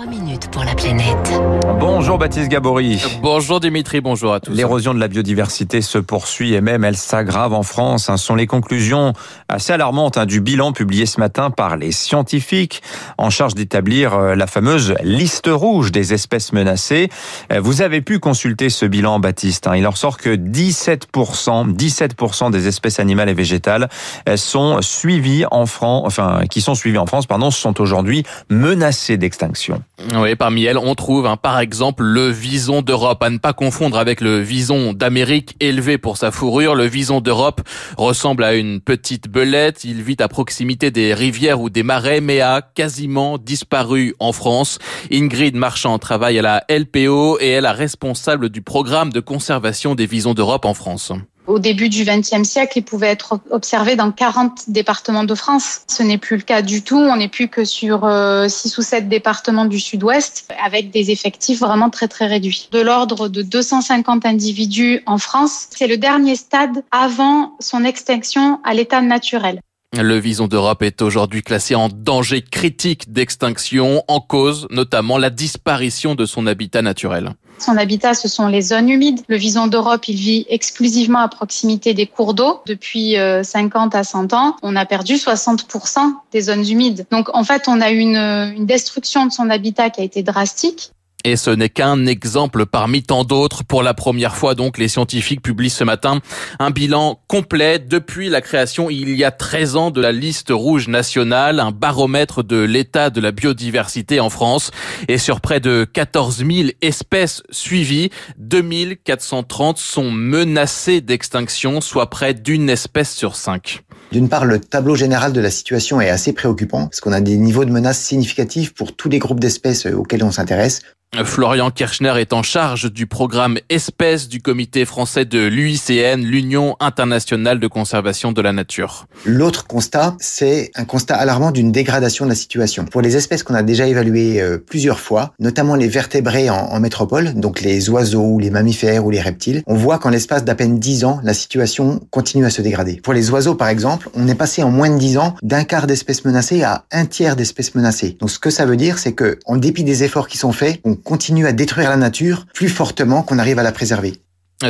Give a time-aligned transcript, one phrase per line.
[0.00, 1.69] 3 minutes pour la planète.
[1.80, 3.02] Bonjour Baptiste Gabory.
[3.22, 4.52] Bonjour Dimitri, bonjour à tous.
[4.52, 8.08] L'érosion de la biodiversité se poursuit et même elle s'aggrave en France.
[8.08, 9.14] Ce sont les conclusions
[9.48, 12.82] assez alarmantes hein, du bilan publié ce matin par les scientifiques
[13.16, 17.08] en charge d'établir euh, la fameuse liste rouge des espèces menacées.
[17.50, 19.66] Euh, vous avez pu consulter ce bilan, Baptiste.
[19.66, 19.76] Hein.
[19.76, 23.88] Il en ressort que 17%, 17% des espèces animales et végétales
[24.28, 29.16] euh, sont suivies en France, enfin, qui sont suivies en France, pardon, sont aujourd'hui menacées
[29.16, 29.82] d'extinction.
[30.14, 33.96] Oui, parmi elles, on trouve hein, par exemple le vison d'Europe, à ne pas confondre
[33.96, 36.74] avec le vison d'Amérique élevé pour sa fourrure.
[36.74, 37.60] Le vison d'Europe
[37.96, 39.84] ressemble à une petite belette.
[39.84, 44.80] Il vit à proximité des rivières ou des marais, mais a quasiment disparu en France.
[45.12, 50.06] Ingrid Marchand travaille à la LPO et est la responsable du programme de conservation des
[50.06, 51.12] visons d'Europe en France.
[51.50, 55.80] Au début du XXe siècle, ils pouvaient être observés dans 40 départements de France.
[55.88, 56.96] Ce n'est plus le cas du tout.
[56.96, 61.58] On n'est plus que sur 6 euh, ou 7 départements du sud-ouest avec des effectifs
[61.58, 62.68] vraiment très très réduits.
[62.70, 65.66] De l'ordre de 250 individus en France.
[65.70, 69.60] C'est le dernier stade avant son extinction à l'état naturel.
[69.98, 76.14] Le vison d'Europe est aujourd'hui classé en danger critique d'extinction, en cause notamment la disparition
[76.14, 77.30] de son habitat naturel.
[77.58, 79.20] Son habitat, ce sont les zones humides.
[79.26, 82.60] Le vison d'Europe, il vit exclusivement à proximité des cours d'eau.
[82.66, 85.98] Depuis 50 euh, à 100 ans, on a perdu 60%
[86.30, 87.04] des zones humides.
[87.10, 90.92] Donc en fait, on a une, une destruction de son habitat qui a été drastique.
[91.24, 93.62] Et ce n'est qu'un exemple parmi tant d'autres.
[93.64, 96.20] Pour la première fois, donc, les scientifiques publient ce matin
[96.58, 100.88] un bilan complet depuis la création il y a 13 ans de la liste rouge
[100.88, 104.70] nationale, un baromètre de l'état de la biodiversité en France.
[105.08, 112.70] Et sur près de 14 000 espèces suivies, 2430 sont menacées d'extinction, soit près d'une
[112.70, 113.82] espèce sur cinq.
[114.12, 117.36] D'une part, le tableau général de la situation est assez préoccupant, parce qu'on a des
[117.36, 120.80] niveaux de menaces significatifs pour tous les groupes d'espèces auxquels on s'intéresse.
[121.24, 127.58] Florian Kirchner est en charge du programme Espèces du comité français de l'UICN, l'Union internationale
[127.58, 129.08] de conservation de la nature.
[129.24, 132.84] L'autre constat, c'est un constat alarmant d'une dégradation de la situation.
[132.84, 137.34] Pour les espèces qu'on a déjà évaluées euh, plusieurs fois, notamment les vertébrés en, métropole,
[137.34, 141.04] donc les oiseaux, les mammifères ou les reptiles, on voit qu'en l'espace d'à peine 10
[141.04, 143.00] ans, la situation continue à se dégrader.
[143.02, 145.88] Pour les oiseaux, par exemple, on est passé en moins de 10 ans d'un quart
[145.88, 148.16] d'espèces menacées à un tiers d'espèces menacées.
[148.20, 150.80] Donc ce que ça veut dire, c'est que en dépit des efforts qui sont faits,
[151.04, 154.20] continue à détruire la nature plus fortement qu'on arrive à la préserver.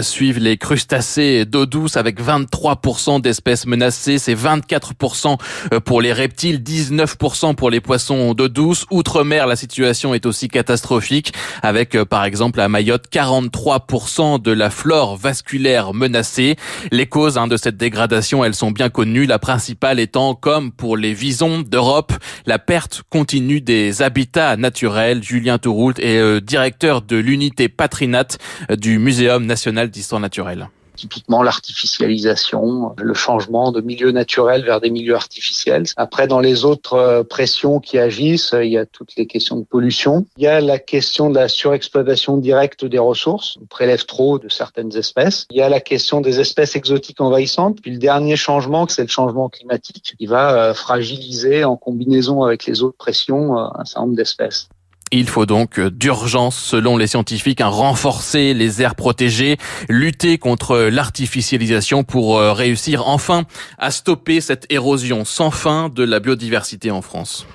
[0.03, 5.37] Suivent les crustacés d'eau douce avec 23% d'espèces menacées, c'est 24%
[5.85, 8.87] pour les reptiles, 19% pour les poissons d'eau douce.
[8.93, 14.71] Outre-mer, la situation est aussi catastrophique avec euh, par exemple à Mayotte 43% de la
[14.71, 16.55] flore vasculaire menacée.
[16.93, 20.97] Les causes hein, de cette dégradation, elles sont bien connues, la principale étant comme pour
[20.97, 22.13] les visons d'Europe,
[22.47, 25.25] la perte continue des habitats naturels.
[25.25, 28.39] Julien Touroult est euh, directeur de l'unité Patrinat
[28.71, 30.69] euh, du Muséum national d'histoire naturelle
[31.01, 35.85] typiquement l'artificialisation, le changement de milieu naturel vers des milieux artificiels.
[35.97, 39.65] Après, dans les autres euh, pressions qui agissent, il y a toutes les questions de
[39.65, 40.27] pollution.
[40.37, 43.57] Il y a la question de la surexploitation directe des ressources.
[43.63, 45.47] On prélève trop de certaines espèces.
[45.51, 47.81] Il y a la question des espèces exotiques envahissantes.
[47.81, 52.67] Puis le dernier changement, c'est le changement climatique, qui va euh, fragiliser en combinaison avec
[52.67, 54.69] les autres pressions euh, un certain nombre d'espèces.
[55.13, 59.57] Il faut donc euh, d'urgence, selon les scientifiques, renforcer les aires protégées,
[59.89, 63.45] lutter contre l'artificialisation pour euh, réussir enfin
[63.79, 67.47] à stopper cette érosion sans fin de la biodiversité en France.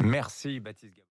[0.00, 1.02] Merci Baptiste.